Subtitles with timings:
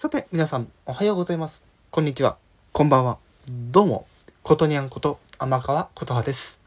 [0.00, 1.62] さて、皆さん、おはようございます。
[1.90, 2.38] こんにちは。
[2.72, 3.18] こんばんは。
[3.50, 4.06] どうも、
[4.42, 6.58] ことにゃんこと、天川ことはです。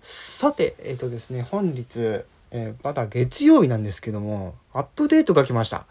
[0.00, 5.84] さて、えっ、とですね、本日、えーまだ月曜日なんですけども、アップデートが来ました。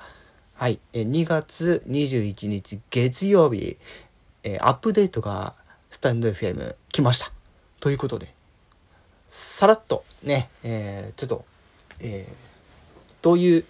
[0.56, 3.78] はい、えー2月21日月曜日、
[4.42, 5.54] えーアップデートが
[5.92, 7.32] スタンド FM 来ました。
[7.80, 8.34] ということで、
[9.30, 11.46] さらっとね、えーちょっと、
[12.00, 12.34] えー
[13.22, 13.66] どういう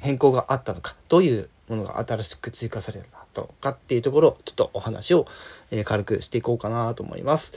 [0.00, 3.00] 変更があったのか、どういうものが新しく追加され
[3.32, 5.26] たのかっていうところを、ちょっとお話を、
[5.70, 7.54] えー軽くしていこうかなと思います。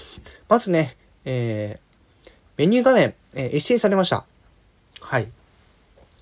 [0.47, 0.95] まずね、
[1.25, 4.25] えーメニュー画面、えー一新されました。
[5.01, 5.31] はい。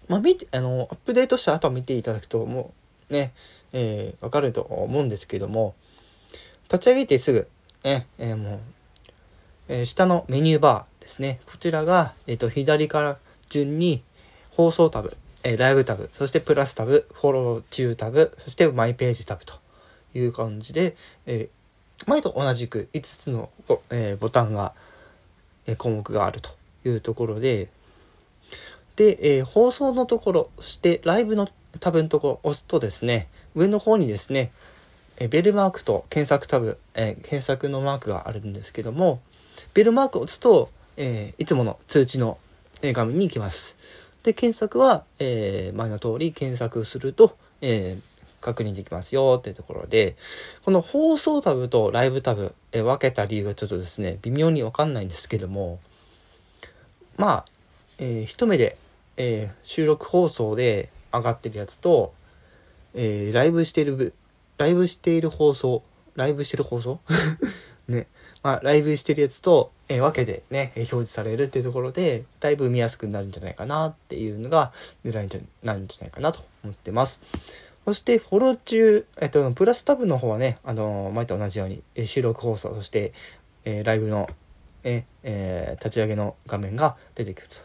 [0.07, 2.73] まあ、見て、あの、アップデートした後見ていただくと、も
[3.09, 3.33] うね、
[3.73, 5.75] えーわかると思うんですけども、
[6.71, 7.47] 立ち上げてすぐ、
[7.83, 8.59] ね、えーもう、
[9.69, 11.39] えー下のメニューバーですね。
[11.45, 13.17] こちらが、えっ、と、左から
[13.49, 14.03] 順に
[14.51, 15.15] 放送タブ、
[15.47, 19.53] えライブタブ、そしてプラスタブ、フォロー中タブ、そしてマイページタブと
[20.15, 20.95] いう感じで、
[21.27, 21.49] え
[22.07, 23.51] 前と同じく5つの、
[23.91, 24.73] えボタンが、
[25.67, 26.49] え項目があると
[26.83, 27.69] いうところで、
[28.95, 31.47] で、え放送のところ、そしてライブの
[31.79, 34.51] タブのところを押すとですね、上の方にですね、
[35.17, 39.21] えベルマークと検索タブ、え検索のマークがあるんですけども、
[39.75, 42.39] ベルマークを押すと、えいつもの通知の
[42.81, 44.04] 画面に行きます。
[44.25, 50.15] で、検索は、えー前の通り検索すると、えー確認できますよっていうところで、
[50.65, 55.79] この放送タブとライブタブ、えー分けた理由がちょっとですね、微妙にわかんないんですけども、
[57.17, 57.45] まあ、
[57.99, 58.77] えー一目で、
[59.17, 62.13] えー収録放送で上がってるやつと、
[62.95, 64.13] えーライブしてる、
[64.57, 65.83] ライブしている放送、
[66.15, 66.99] ライブしてる放送？
[67.87, 68.07] ね。
[68.43, 74.71] まあ、ライブしてるやつと、えー分けてね、えー表示されるっていうところで、だいぶ見やすくなるんじゃないかなっていうのが
[75.03, 77.21] 狙いんじゃなんじゃないかなと思ってます。
[77.85, 83.13] そして、フォロー中、えっと、プラスタブの方はね、あの前と同じように、え収録放送、そして、
[83.63, 84.27] えライブの、
[84.83, 87.55] ええ立ち上げの画面が出てくると。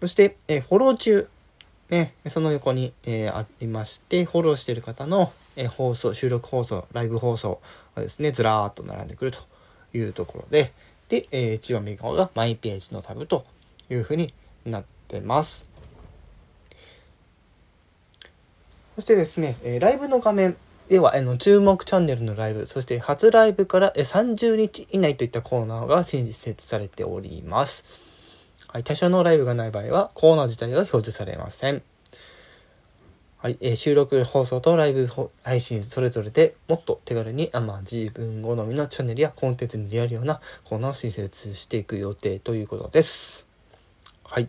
[0.00, 1.28] そして、えフォロー中、
[1.88, 7.60] ね、その横に、えありまして、フォローしてる方の、え放送、収録放送、ライブ放送
[7.94, 9.38] がですね、ずらーっと並んでくると
[9.92, 10.72] いうところで、
[11.08, 13.44] で、えー一番右側がマイページのタブと
[13.90, 14.32] いうふうに
[14.64, 15.68] なってます。
[18.94, 20.56] そしてですね、えライブの画面
[20.88, 28.00] では、あの注目チャンネルのライブ、そして初ライブからえ30日以内といったコーナーが新設されております。
[28.68, 31.82] はい、対象のライブがない場合はコーナー自体が表示されません。
[33.44, 35.06] はい、えー収録放送とライブ
[35.42, 43.46] 配信それぞれでもっと手軽にあ、まあ、自分好みのチャンネルやコンテンツに出会えるようなコーナーを新設していく予定ということです。
[44.24, 44.48] はい、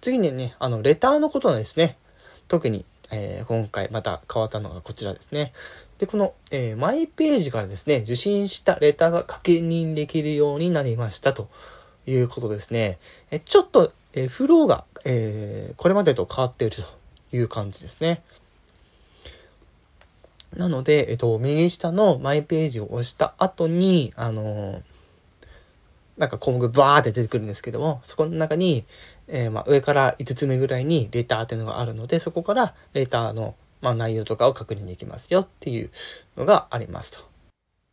[0.00, 1.98] 次にね、あのレターのことなんですね。
[2.46, 5.52] 特に、えー今回また変わったのがこちらですね。
[5.98, 11.48] で、この、えーマイページからですね、受信したレターが確認できるようになりましたと
[12.06, 13.00] いうことですね。
[13.32, 18.22] えちょっと、えフローが、えーこれまでと変わっているという感じですね。
[20.54, 24.82] なので、えっと、右下のマイページを押した後に、あのー
[26.16, 28.84] なんか項目バーって出てくるんですけども、そこの中に、
[29.28, 35.90] えーまあ、上から5つ目ぐらいにレターっていうのがあるので、そこからレターの、まあ、内容とかを確認できますよっていう
[36.36, 37.24] のがありますと。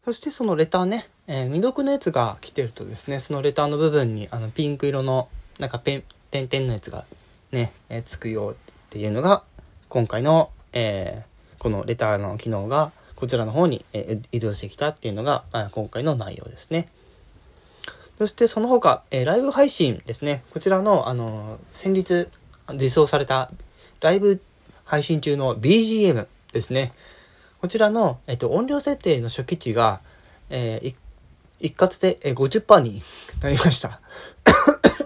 [0.05, 5.27] そしてそのレターね、えー未読のやつが来てるとですね、そのレターの部分にあのピンク色の
[5.59, 7.03] なんかペン、点々のやつが
[7.51, 8.55] ね、えーつくよ
[8.93, 9.41] っていうのが
[9.89, 16.89] 今回の、えーこのレターの機能がこちらの方に、えー移動してきたっていうのが、まあ、今回の内容ですね。
[18.19, 20.43] そしてその他、えーライブ配信ですね。
[20.51, 22.27] こちらの、あのー先日
[22.75, 23.49] 実装された
[24.01, 24.39] ライブ
[24.83, 26.93] 配信中の BGM ですね。
[27.59, 30.01] こちらの、えっと、音量設定の初期値が、
[30.51, 30.95] えー
[31.59, 33.01] 一括でえー50%に
[33.41, 34.01] なりました。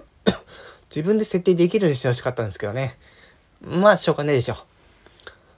[0.94, 2.98] 自分で設定できるようにしてほしかったんですけどね。
[3.60, 4.56] まあ、しょうがないでしょう。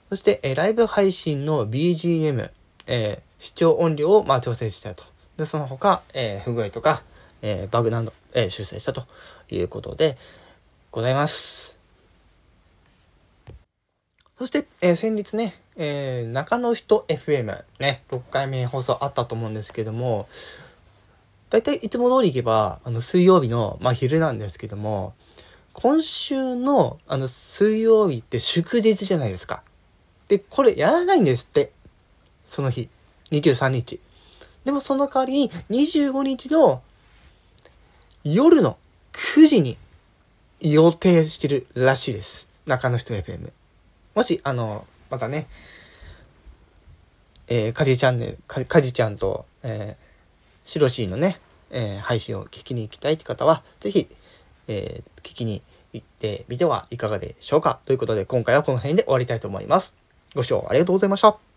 [0.09, 2.49] そして、えライブ配信の BGM、
[2.87, 5.03] え視聴音量を、まあ、調整したと。
[5.37, 7.03] で、その他、え不具合とか、
[7.41, 9.05] えバグなど、え修正したと
[9.49, 10.17] いうことで
[10.91, 11.77] ございます。
[14.37, 20.27] そして、えー先日ね、えー中の人 FM ね、6回目放送あったと思うんですけども、
[21.51, 25.13] だいたいいつも通り行けば、あの、水曜日の、まあ、昼なんですけども、
[25.81, 29.63] 今週の、あの、水曜日って祝日じゃないですか。
[30.27, 31.71] で、これやらないんですって。
[32.45, 32.87] その日。
[33.31, 33.99] 23日。
[34.63, 36.83] でもその代わりに、25日の
[38.23, 38.77] 夜の
[39.13, 39.79] 9時に
[40.59, 42.47] 予定してるらしいです。
[42.67, 43.51] 中の人 FM。
[44.13, 45.47] もし、あの、またね、
[47.47, 51.39] えー、かじチャンネル、かかじちゃんと、えー、しろしーのね、
[51.71, 54.07] えー、配信を聞きに行きたいって方は、是非
[54.67, 55.61] えー、聞きに
[55.93, 57.79] 行ってみてはいかがでしょうか。
[57.85, 59.95] ということで、今回はこの辺で終わりたいと思います。
[60.35, 61.50] ご視聴ありがとうございました。